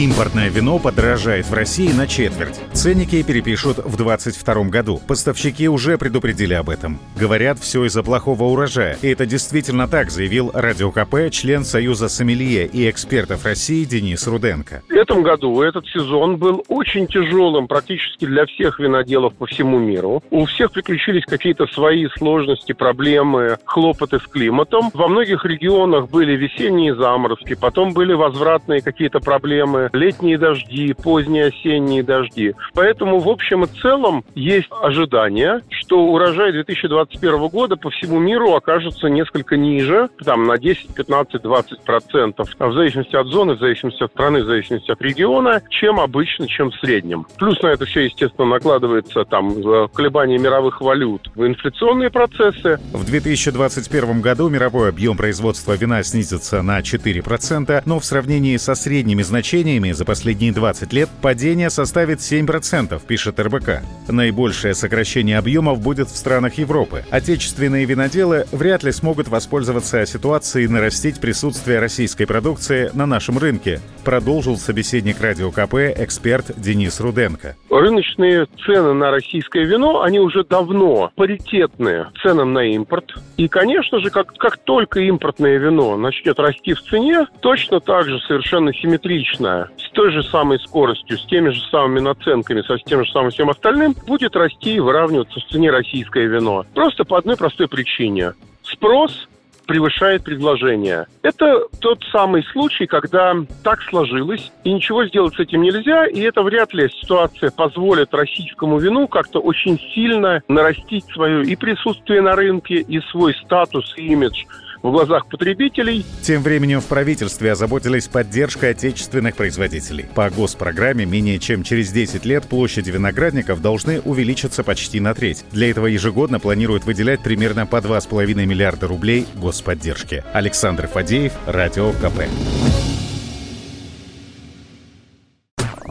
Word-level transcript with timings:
Импортное 0.00 0.48
вино 0.48 0.78
подорожает 0.78 1.44
в 1.44 1.52
России 1.52 1.92
на 1.92 2.06
четверть. 2.06 2.58
Ценники 2.72 3.22
перепишут 3.22 3.76
в 3.76 3.98
2022 3.98 4.70
году. 4.70 4.98
Поставщики 5.06 5.68
уже 5.68 5.98
предупредили 5.98 6.54
об 6.54 6.70
этом. 6.70 6.98
Говорят, 7.18 7.58
все 7.58 7.84
из-за 7.84 8.02
плохого 8.02 8.44
урожая. 8.44 8.96
И 9.02 9.08
это 9.08 9.26
действительно 9.26 9.88
так, 9.88 10.10
заявил 10.10 10.52
Радио 10.54 10.90
КП 10.90 11.30
член 11.30 11.64
Союза 11.64 12.08
сомелье 12.08 12.66
и 12.66 12.88
экспертов 12.88 13.44
России 13.44 13.84
Денис 13.84 14.26
Руденко. 14.26 14.82
В 14.88 14.92
этом 14.92 15.22
году 15.22 15.60
этот 15.60 15.86
сезон 15.88 16.38
был 16.38 16.64
очень 16.68 17.06
тяжелым 17.06 17.68
практически 17.68 18.24
для 18.24 18.46
всех 18.46 18.78
виноделов 18.78 19.34
по 19.34 19.44
всему 19.44 19.78
миру. 19.78 20.22
У 20.30 20.46
всех 20.46 20.72
приключились 20.72 21.26
какие-то 21.26 21.66
свои 21.66 22.06
сложности, 22.16 22.72
проблемы, 22.72 23.58
хлопоты 23.66 24.18
с 24.18 24.26
климатом. 24.26 24.90
Во 24.94 25.08
многих 25.08 25.44
регионах 25.44 26.08
были 26.08 26.36
весенние 26.36 26.94
заморозки, 26.94 27.54
потом 27.54 27.92
были 27.92 28.14
возвратные 28.14 28.80
какие-то 28.80 29.20
проблемы 29.20 29.89
летние 29.92 30.38
дожди, 30.38 30.94
поздние 30.94 31.46
осенние 31.46 32.02
дожди. 32.02 32.54
Поэтому, 32.74 33.18
в 33.18 33.28
общем 33.28 33.64
и 33.64 33.66
целом, 33.66 34.24
есть 34.34 34.68
ожидание, 34.82 35.60
что 35.70 36.04
урожай 36.06 36.52
2021 36.52 37.48
года 37.48 37.76
по 37.76 37.90
всему 37.90 38.18
миру 38.18 38.54
окажется 38.54 39.08
несколько 39.08 39.56
ниже, 39.56 40.08
там 40.24 40.46
на 40.46 40.58
10, 40.58 40.94
15, 40.94 41.42
20 41.42 41.80
процентов, 41.82 42.48
в 42.58 42.72
зависимости 42.72 43.16
от 43.16 43.26
зоны, 43.26 43.54
в 43.54 43.58
зависимости 43.58 44.02
от 44.02 44.10
страны, 44.12 44.42
в 44.42 44.46
зависимости 44.46 44.90
от 44.90 45.00
региона, 45.02 45.62
чем 45.70 46.00
обычно, 46.00 46.46
чем 46.48 46.70
в 46.70 46.74
среднем. 46.76 47.26
Плюс 47.38 47.60
на 47.62 47.68
это 47.68 47.86
все, 47.86 48.00
естественно, 48.04 48.48
накладывается 48.48 49.24
там 49.24 49.54
колебания 49.88 50.38
мировых 50.38 50.80
валют, 50.80 51.30
инфляционные 51.36 52.10
процессы. 52.10 52.78
В 52.92 53.04
2021 53.04 54.20
году 54.20 54.48
мировой 54.48 54.88
объем 54.88 55.16
производства 55.16 55.72
вина 55.72 56.02
снизится 56.02 56.62
на 56.62 56.80
4%, 56.80 57.82
но 57.86 57.98
в 57.98 58.04
сравнении 58.04 58.56
со 58.56 58.74
средними 58.74 59.22
значениями 59.22 59.69
значениями 59.70 59.92
за 59.92 60.04
последние 60.04 60.52
20 60.52 60.92
лет 60.92 61.08
падение 61.22 61.70
составит 61.70 62.18
7%, 62.18 63.00
пишет 63.06 63.38
РБК. 63.38 63.82
Наибольшее 64.08 64.74
сокращение 64.74 65.38
объемов 65.38 65.80
будет 65.80 66.08
в 66.08 66.16
странах 66.16 66.54
Европы. 66.58 67.04
Отечественные 67.10 67.84
виноделы 67.84 68.46
вряд 68.52 68.82
ли 68.82 68.92
смогут 68.92 69.28
воспользоваться 69.28 70.04
ситуацией 70.06 70.64
и 70.64 70.68
нарастить 70.68 71.20
присутствие 71.20 71.78
российской 71.78 72.24
продукции 72.24 72.90
на 72.94 73.06
нашем 73.06 73.38
рынке, 73.38 73.80
продолжил 74.04 74.56
собеседник 74.56 75.20
Радио 75.20 75.50
КП 75.50 75.74
эксперт 75.96 76.52
Денис 76.56 77.00
Руденко. 77.00 77.56
Рыночные 77.70 78.46
цены 78.64 78.92
на 78.94 79.10
российское 79.10 79.64
вино, 79.64 80.02
они 80.02 80.18
уже 80.18 80.44
давно 80.44 81.10
паритетны 81.14 82.06
ценам 82.22 82.52
на 82.52 82.64
импорт. 82.64 83.14
И, 83.36 83.48
конечно 83.48 84.00
же, 84.00 84.10
как, 84.10 84.34
как 84.36 84.58
только 84.58 85.00
импортное 85.00 85.58
вино 85.58 85.96
начнет 85.96 86.38
расти 86.38 86.74
в 86.74 86.82
цене, 86.82 87.26
точно 87.40 87.80
так 87.80 88.06
же 88.06 88.18
совершенно 88.20 88.72
симметрично 88.74 89.68
с 89.78 89.90
той 89.92 90.12
же 90.12 90.22
самой 90.22 90.58
скоростью, 90.60 91.18
с 91.18 91.26
теми 91.26 91.50
же 91.50 91.60
самыми 91.70 92.00
наценками, 92.00 92.62
со 92.62 92.78
тем 92.78 93.04
же 93.04 93.10
самым 93.12 93.30
всем 93.30 93.50
остальным, 93.50 93.94
будет 94.06 94.36
расти 94.36 94.74
и 94.74 94.80
выравниваться 94.80 95.40
в 95.40 95.44
цене 95.52 95.70
российское 95.70 96.26
вино. 96.26 96.64
Просто 96.74 97.04
по 97.04 97.18
одной 97.18 97.36
простой 97.36 97.68
причине. 97.68 98.34
Спрос 98.62 99.28
превышает 99.70 100.24
предложение. 100.24 101.06
Это 101.22 101.68
тот 101.78 102.02
самый 102.10 102.42
случай, 102.52 102.86
когда 102.86 103.36
так 103.62 103.80
сложилось, 103.82 104.50
и 104.64 104.72
ничего 104.72 105.06
сделать 105.06 105.36
с 105.36 105.38
этим 105.38 105.62
нельзя, 105.62 106.06
и 106.06 106.18
это 106.22 106.42
вряд 106.42 106.74
ли 106.74 106.88
ситуация 106.88 107.52
позволит 107.52 108.12
российскому 108.12 108.78
вину 108.78 109.06
как-то 109.06 109.38
очень 109.38 109.78
сильно 109.94 110.42
нарастить 110.48 111.04
свое 111.12 111.44
и 111.44 111.54
присутствие 111.54 112.20
на 112.20 112.34
рынке, 112.34 112.80
и 112.80 113.00
свой 113.12 113.32
статус, 113.44 113.94
и 113.96 114.08
имидж 114.08 114.42
в 114.82 114.90
глазах 114.90 115.26
потребителей. 115.26 116.04
Тем 116.22 116.42
временем 116.42 116.80
в 116.80 116.86
правительстве 116.86 117.52
озаботились 117.52 118.08
поддержкой 118.08 118.70
отечественных 118.70 119.36
производителей. 119.36 120.06
По 120.14 120.30
госпрограмме 120.30 121.04
менее 121.04 121.38
чем 121.38 121.62
через 121.62 121.92
10 121.92 122.24
лет 122.24 122.46
площади 122.46 122.90
виноградников 122.90 123.60
должны 123.60 124.00
увеличиться 124.00 124.64
почти 124.64 125.00
на 125.00 125.14
треть. 125.14 125.44
Для 125.52 125.70
этого 125.70 125.86
ежегодно 125.86 126.40
планируют 126.40 126.84
выделять 126.84 127.22
примерно 127.22 127.66
по 127.66 127.76
2,5 127.76 128.34
миллиарда 128.46 128.86
рублей 128.86 129.26
господдержки. 129.34 130.24
Александр 130.32 130.88
Фадеев, 130.88 131.32
Радио 131.46 131.92
КП. 131.92 132.24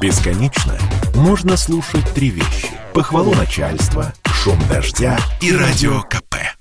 Бесконечно 0.00 0.76
можно 1.14 1.56
слушать 1.56 2.04
три 2.14 2.28
вещи. 2.30 2.68
Похвалу 2.92 3.34
начальства, 3.34 4.12
шум 4.26 4.58
дождя 4.68 5.18
и 5.40 5.52
радио 5.56 6.02
КП. 6.02 6.33